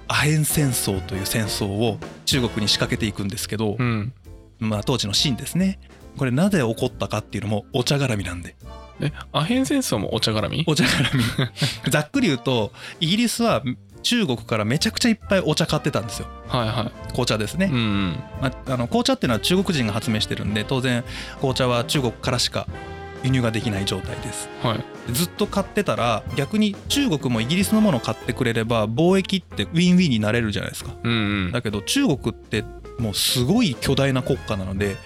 [0.08, 4.14] アヘン戦争という戦争を中国に仕掛けていくんですけど、うん。
[4.60, 5.80] まあ、当時のシーンですね。
[6.18, 8.56] これなぜ起こったかっていうのもお茶絡みなんで
[9.00, 10.64] えアヘン戦争もお茶絡み？
[10.68, 11.24] お茶絡み。
[11.92, 13.64] ざっくり言うとイギリスは
[14.04, 16.28] 中国からめちゃくちゃいっぱいお茶買ってたんですよ。
[16.48, 18.24] はいは紅茶ですね、いうん。
[18.42, 21.04] まあ、あの紅茶っていうのは中国人が発明してるんで当然
[21.38, 22.68] 紅茶は中国からしか
[23.24, 24.50] 輸入ができない状態です。
[24.62, 25.14] はい。
[25.14, 30.92] ずっと買ってたら逆に中国もイギリスのものを買ってくれれば貿易ってウィンウィンになれるじゃないですか。
[31.02, 31.52] うんうん。
[31.52, 32.64] だけど中国って
[33.00, 34.98] もうすごい巨大な国家なので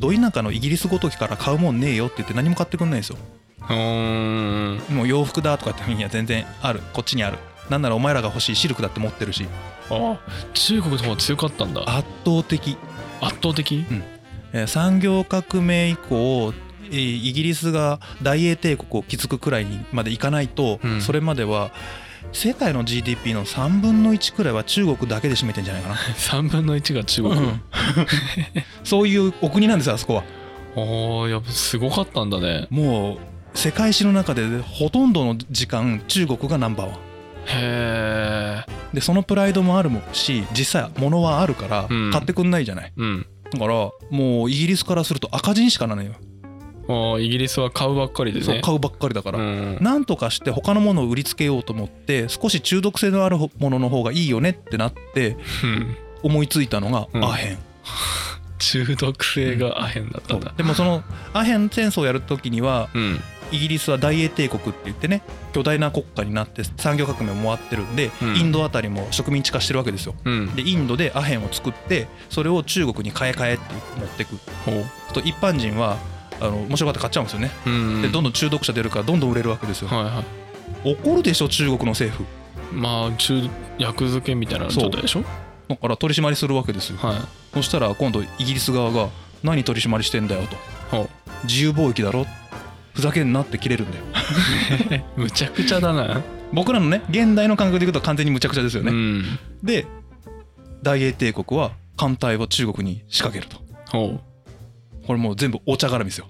[0.00, 3.18] ど田舎のイギリスごときから買うもんねえよって言って何も買ってくんないんですよ。
[3.68, 6.80] もう洋服だとかっていや全然ある。
[6.94, 7.38] こっちにある。
[7.68, 9.46] なんならお前らが欲しいシルクだって持ってるし。
[9.90, 10.18] あ
[10.54, 11.82] 中国の方が強かったんだ。
[11.82, 12.78] 圧倒的、
[13.20, 13.84] 圧倒的？
[14.52, 16.54] えー産業革命以降
[16.90, 21.00] えーイギリスが大英帝国を築くくらいにまでいかないと、うん。
[21.02, 21.70] それまでは
[22.32, 25.94] 世界の GDP の3分の1くらいは中国だけで占めてんじゃないかな。
[26.16, 27.60] 3分の1が中国、うん。
[28.84, 30.24] そういうお国なんですよあそこは。
[30.76, 32.66] ああやっぱすごかったんだね。
[32.70, 36.96] もう世界史の中でほとんどの時間中国がナンバーワン。
[36.96, 36.98] へ
[37.52, 38.64] え
[38.94, 42.10] でそのプライドもあるもんし実際物はあるからうん。
[42.12, 43.26] 買ってくんないじゃない、うん。
[43.52, 46.14] だからもうイギリスからすると赤字にしかならないよ、
[46.90, 48.44] ああイギリスは買うばっかりでね。
[48.44, 49.78] そう買うばっかりだから、うん。
[49.80, 55.96] なんとかして他のものを売りつけようと思って少し中毒性のあるものの方がいいよねってなってうん。
[56.22, 57.24] 思いついたのがうん。
[57.24, 57.58] アヘン、
[58.58, 60.52] 中毒性がアヘンだったんだ。
[60.56, 63.20] でもそのアヘン戦争をやる時にはうん。
[63.52, 65.22] イギリスは大英帝国って言ってね
[65.52, 68.36] 巨大な国家になって産業革命も終わってるんで、うん。
[68.36, 70.14] インドあたりも植民地化してるわけですよ。
[70.24, 70.54] うん。
[70.54, 73.64] でインドでアヘンを作ってそれを中国に買え買えって
[73.98, 74.38] 持ってく。
[75.12, 75.96] と一般人は
[76.40, 77.50] あの面白がって買っちゃうんですよね。
[77.66, 79.88] うんでどんどん中毒者出るからどんどん売れるわけですよ。
[79.88, 80.24] はいは
[80.84, 80.92] い。
[80.92, 82.28] 怒るでしょ中国の政府。
[82.74, 83.48] まあ中
[83.78, 85.24] 薬漬けみたいな状態でしょ？
[85.68, 86.98] だから取り締まりするわけですよ。
[86.98, 87.20] はい。
[87.54, 89.08] そしたら今度イギリス側が
[89.42, 90.56] 何取り締まりしてんだよと。
[90.96, 91.08] ほ
[91.44, 92.26] 自由貿易だろ？
[92.92, 94.04] ふざけんなって切れるんだよ。
[95.16, 96.22] う むちゃくちゃだな。
[96.52, 99.38] 僕らのね現代の感覚でいくと完全にむちゃくちゃですよね、うん。
[99.62, 99.86] で
[100.82, 103.62] 大英帝国は艦隊を中国に仕掛けると。
[103.96, 104.20] ほ
[105.06, 106.26] これもう全部お茶絡みですよ。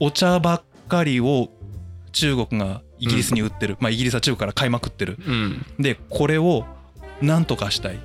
[0.00, 1.48] お茶ばっかりを
[2.12, 5.18] 中国がイギリスに売ってる、まあイギリスは中国から買いまくってる。
[5.26, 5.66] ううん。
[5.78, 6.64] でこれを
[7.20, 7.98] なんとかしたい。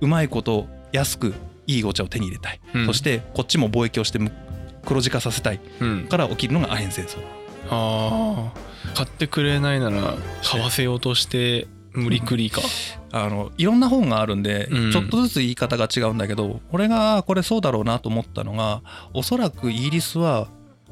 [0.00, 1.34] うまいこと安く
[1.66, 2.86] いいお茶を手に入れたい、うん。
[2.86, 4.32] そしてこっちも貿易をしてむ
[4.84, 5.60] 黒字化させたい。
[5.80, 6.06] うん。
[6.08, 7.18] から起きるのがアヘン戦争。
[7.70, 12.60] ああ買ってくれないなら買わせようとして無理くりか。
[13.14, 14.92] あのいろんな本があるんで、うん。
[14.92, 20.48] ちょっとずつ言い方が違うんだけど俺がこれそうだろうなと思ったのがおそらくイギリスは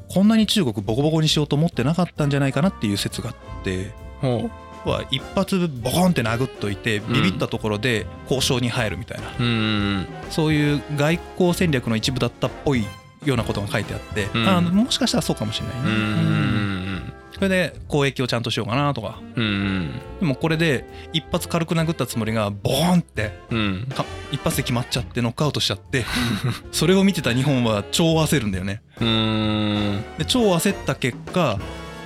[0.09, 4.49] こんなに中国ボコボコにしようと思ってなかったんじゃないかなっていう説があってほ
[4.85, 12.85] は一発ボコンって殴っといてビビったところで交渉に入るみたいな、ううんそういう外交戦略の一部だったっぽい
[13.23, 14.47] ようなことが書いてあって、うん。
[14.47, 16.90] あもしかしたらそうかもしれないね、うん
[17.41, 19.19] それで交易をちゃんとしようかなとか。
[19.35, 19.91] うんうん。
[20.19, 23.87] でもこれで一発軽く殴ったつもりがボーンってうん。
[23.87, 26.05] か一発で決まっちゃってノックアウトしちゃって
[26.71, 28.83] それを見てた日本は超焦るんだよね。
[28.99, 30.03] うん。
[30.19, 31.57] で超焦った結果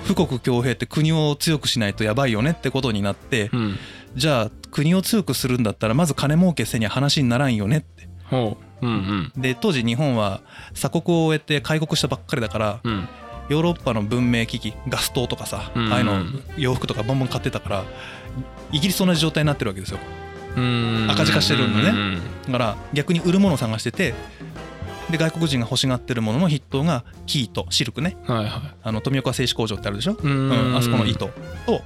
[0.08, 3.78] 富国強兵って国を強くしないとやばいよねってことになってうん。
[4.14, 8.08] じゃあ国を強くするんだったらまず金儲けせにゃ話にならんよねって。
[8.32, 9.32] うんうん。
[9.36, 10.40] で当時日本は
[10.72, 13.06] 鎖国を終えて開国したばっかりだからうん
[13.48, 15.92] ヨーロッパの文明機器ガス灯とかさ、うん。
[15.92, 16.24] ああいうの
[16.56, 17.84] 洋服とかボンボン買ってたから
[18.72, 19.98] イギリスと同じ状態になってるわけですよ。
[20.56, 21.06] うん。
[21.10, 21.90] 赤字化してるのね。
[21.90, 22.20] うん。
[22.46, 24.14] だから逆に売るものを探してて
[25.10, 28.16] で外国人が欲しがってるものの筆頭が生糸シルクね。
[28.26, 31.30] はいはあの富岡製糸工場ってあるでしょ、いうんあそこの糸
[31.66, 31.82] と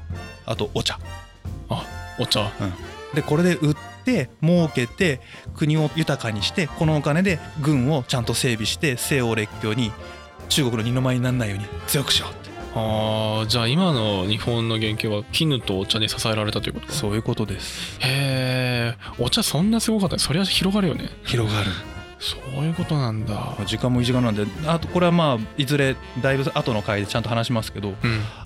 [0.46, 0.98] あとお茶。
[2.18, 2.50] お茶。
[3.14, 5.20] でこれで売って儲けて
[5.54, 9.92] 国を豊かにしてこのお金で軍をちゃんと整備して西欧列強に
[10.50, 12.50] 中国の二の舞にならないように強くしようって。
[12.74, 16.92] ああじゃあ今の日本の原型は絹とお茶に支えられたということか。
[16.92, 17.98] そういうことです。
[18.00, 20.16] へえお茶そんなすごかった。
[20.16, 21.08] ねそりゃ広がるよね。
[21.24, 21.70] 広がる。
[22.18, 23.56] そういうことなんだ。
[23.64, 27.96] 時間もいい時間なんであとこれはまあいずれだいぶ後の回でちゃんと話しますけどうん。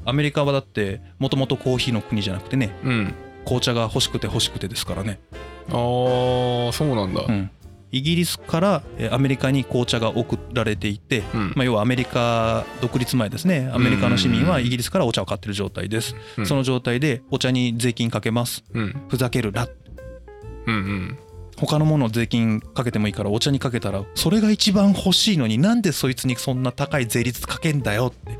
[0.04, 3.14] アメリカはだってもともとコーヒーの国じゃなくてねうん。
[3.44, 5.20] 紅茶が欲しくて欲しくてですからね、
[5.68, 7.24] ああそうなんだ。
[7.28, 7.50] うん、
[7.94, 11.52] イギリスからえーアメリカに紅茶が送られていて、うん。
[11.54, 13.70] まあ、要はアメリカ独立前ですね。
[13.72, 16.46] アメリカの市民はイギリスからお茶を買ってる状態です、うん。
[16.46, 18.64] その状態でお茶に税金かけます。
[18.72, 19.02] うん。
[19.08, 19.68] ふざけるな。
[20.66, 21.18] うんうん。
[21.56, 28.38] 他のもの税金かけてもいいからお茶にかけたらそれが一番欲しいのになんでそいつにそんな高い税率かけんだよって。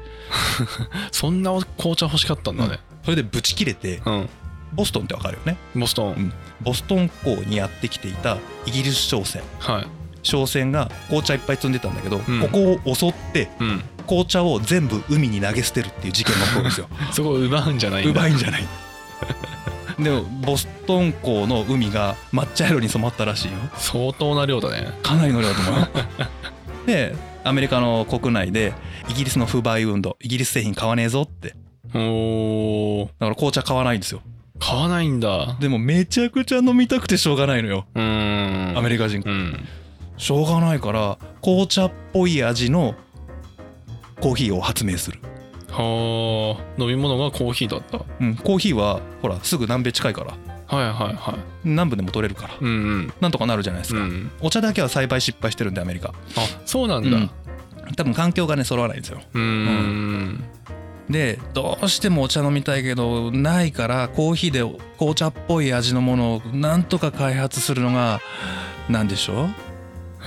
[1.12, 2.80] そんな紅茶欲しかったんだね。
[3.04, 4.28] それでブチ切れてうん。
[4.72, 5.56] ボストンってわかるよね。
[5.76, 6.32] ボストン
[6.64, 9.42] ボストン港にやってきていたイギリス商船。
[9.58, 9.86] はい。
[10.22, 12.40] 商船が紅茶いっぱい積んでたんだけど、ん。
[12.40, 13.82] ここを襲ってうん。
[14.06, 16.88] 紅茶を全部海に投げ捨てるっていう事件が起こるんですよ。
[17.12, 18.64] そこを奪うんじゃない奪いんじゃない。
[19.98, 23.58] でもボストン港の海が抹茶色に染まったらしいよ。
[23.76, 24.92] 相当な量だね。
[25.02, 25.88] かなりの量だと思うよ。
[26.86, 28.72] でアメリカの国内で
[29.08, 31.54] イギリスの不買運動イギリス製品買わねえぞって。
[31.94, 33.06] おー。
[33.06, 34.20] だから紅茶買わないんですよ
[34.64, 35.58] 買わないんだ。
[35.60, 37.84] でもめちゃくちゃ飲みたくてしょうがないのよ。
[37.94, 38.78] うーん。
[38.78, 39.62] アメリカ人うん。
[40.16, 42.94] しょうがないから紅茶っぽい味の
[44.20, 45.18] コーヒーを発明する、
[45.68, 46.82] はあ。
[46.82, 48.00] 飲み物がコーヒーだった。
[48.20, 50.32] うん、コーヒーはほらすぐ南米近いから。
[50.66, 51.40] はいはいはい。
[51.64, 52.54] 南部でも取れるから。
[52.58, 53.12] うんうん。
[53.20, 54.30] なんとかなるじゃないですか、うん。
[54.40, 56.08] お茶だけは栽培失敗してるんでアメリカ。
[56.08, 56.12] あ
[56.64, 57.16] そうなんだ。
[57.18, 57.30] うん。
[57.96, 59.20] 多分環境がね揃わないんですよ。
[59.34, 60.42] うーん
[61.10, 64.60] でどうしてもお茶飲みたいけどないからコーヒーで
[64.98, 68.20] 紅茶っぽい味のものをなんとか開発するのが
[68.88, 69.48] 何でしょう？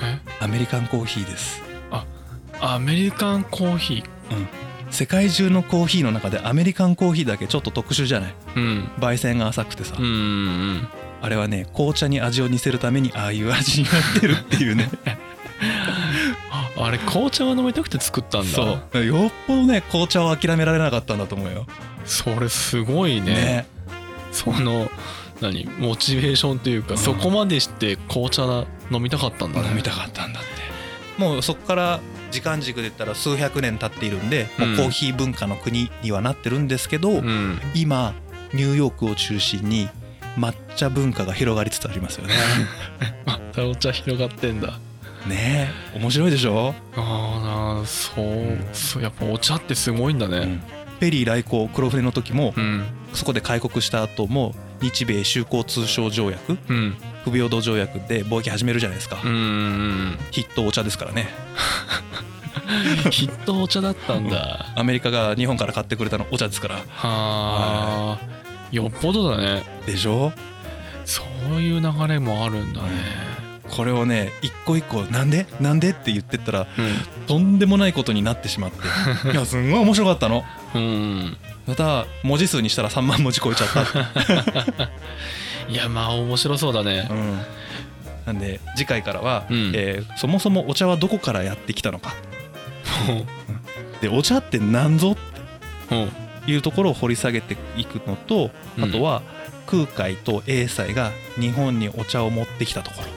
[0.03, 0.19] え？
[0.39, 1.61] アメリカンコーヒーです。
[2.59, 4.03] アメリカンコーヒ
[4.89, 8.35] 世界中のコーヒーの中でアメリカンコーヒーだけちょっと特殊じゃない？
[8.55, 8.83] ーうん。
[8.99, 10.87] 焙煎が浅くてさ、うんうん。
[11.21, 14.89] あれはね紅茶に味を似せるためにああいう味になってるっていうね
[16.77, 18.47] ああれ紅茶が飲みたくて作ったんだ。
[18.47, 19.05] そう。
[19.05, 21.65] よっぽどね紅茶を諦められなかったんだと思うよ。
[22.05, 23.33] それすごいね。
[23.33, 23.67] ね。
[24.31, 24.89] その
[25.41, 25.65] 何？
[25.79, 26.97] モチベーションというか、うん。
[26.97, 29.69] そこまでして紅茶飲みたかったんだね。
[29.69, 31.21] 飲みたかったんだって。
[31.21, 31.99] もうそこから
[32.31, 37.59] 時間軸で言ったら数百年経っているんで、もうコーヒー文化の国にはなってるんですけど、うん。
[37.73, 38.13] 今
[38.53, 39.89] ニューヨークを中心に
[40.37, 42.33] 抹茶文化が広がりつつありますよね。
[43.25, 44.79] またお茶広がってんだ
[45.27, 50.37] ねえ面白いでしょ、ああそう,、んそうやっぱお茶ってすごいんだね。
[50.37, 50.61] うん。
[50.99, 52.85] ペリー来航黒船の時もうん。
[53.13, 56.97] そこで開国した後も日米修好通商条約うん。
[57.23, 61.29] 不平等条約で貿易始めるじゃないですか、筆頭お茶ですからね。
[63.11, 64.73] きっとお茶だったんだ。
[64.75, 66.75] アメリカが日本から買ってくれたのお茶ですから。
[66.75, 68.19] はあ。
[68.71, 69.63] よっぽどだね。
[69.85, 70.31] でしょ？
[71.05, 72.89] そういう流れもあるんだね
[73.69, 75.45] これをね一個一個なんで？
[75.59, 75.91] なんで？
[75.91, 77.25] って言ってったらうん。
[77.27, 78.77] とんでもないことになってしまって。
[79.31, 80.43] いやすんごい面白かったの。
[80.73, 81.37] うん。
[81.67, 84.83] また文字数にしたら3万文字超えちゃった。
[85.69, 87.07] いやまあ面白そうだね。
[87.09, 87.41] うん。
[88.25, 89.71] なんで次回からは、うん。
[89.75, 92.13] えーそもそもお茶はどこからやってきたのか。
[94.01, 95.17] でお茶って何ぞ？
[95.91, 95.95] う。
[95.95, 96.09] んっ
[96.45, 98.83] ていうところを掘り下げていくのとうん。
[98.85, 99.21] あとは
[99.65, 103.07] 空海と英才が日本にお茶を持ってきたところ、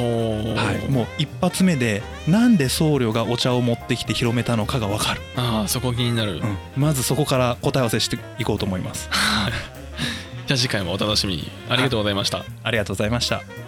[0.00, 6.56] はい、もう一発目でなんで僧侶がお茶を持ってきて広めたのかが分かる、ああそこ気になる、うん。
[6.76, 9.08] まずそこから答え合わせしていこうと思います。
[10.46, 11.50] じゃあ次回もお楽しみに。
[11.68, 12.44] ありがとうございました。
[12.62, 13.65] ありがとうございました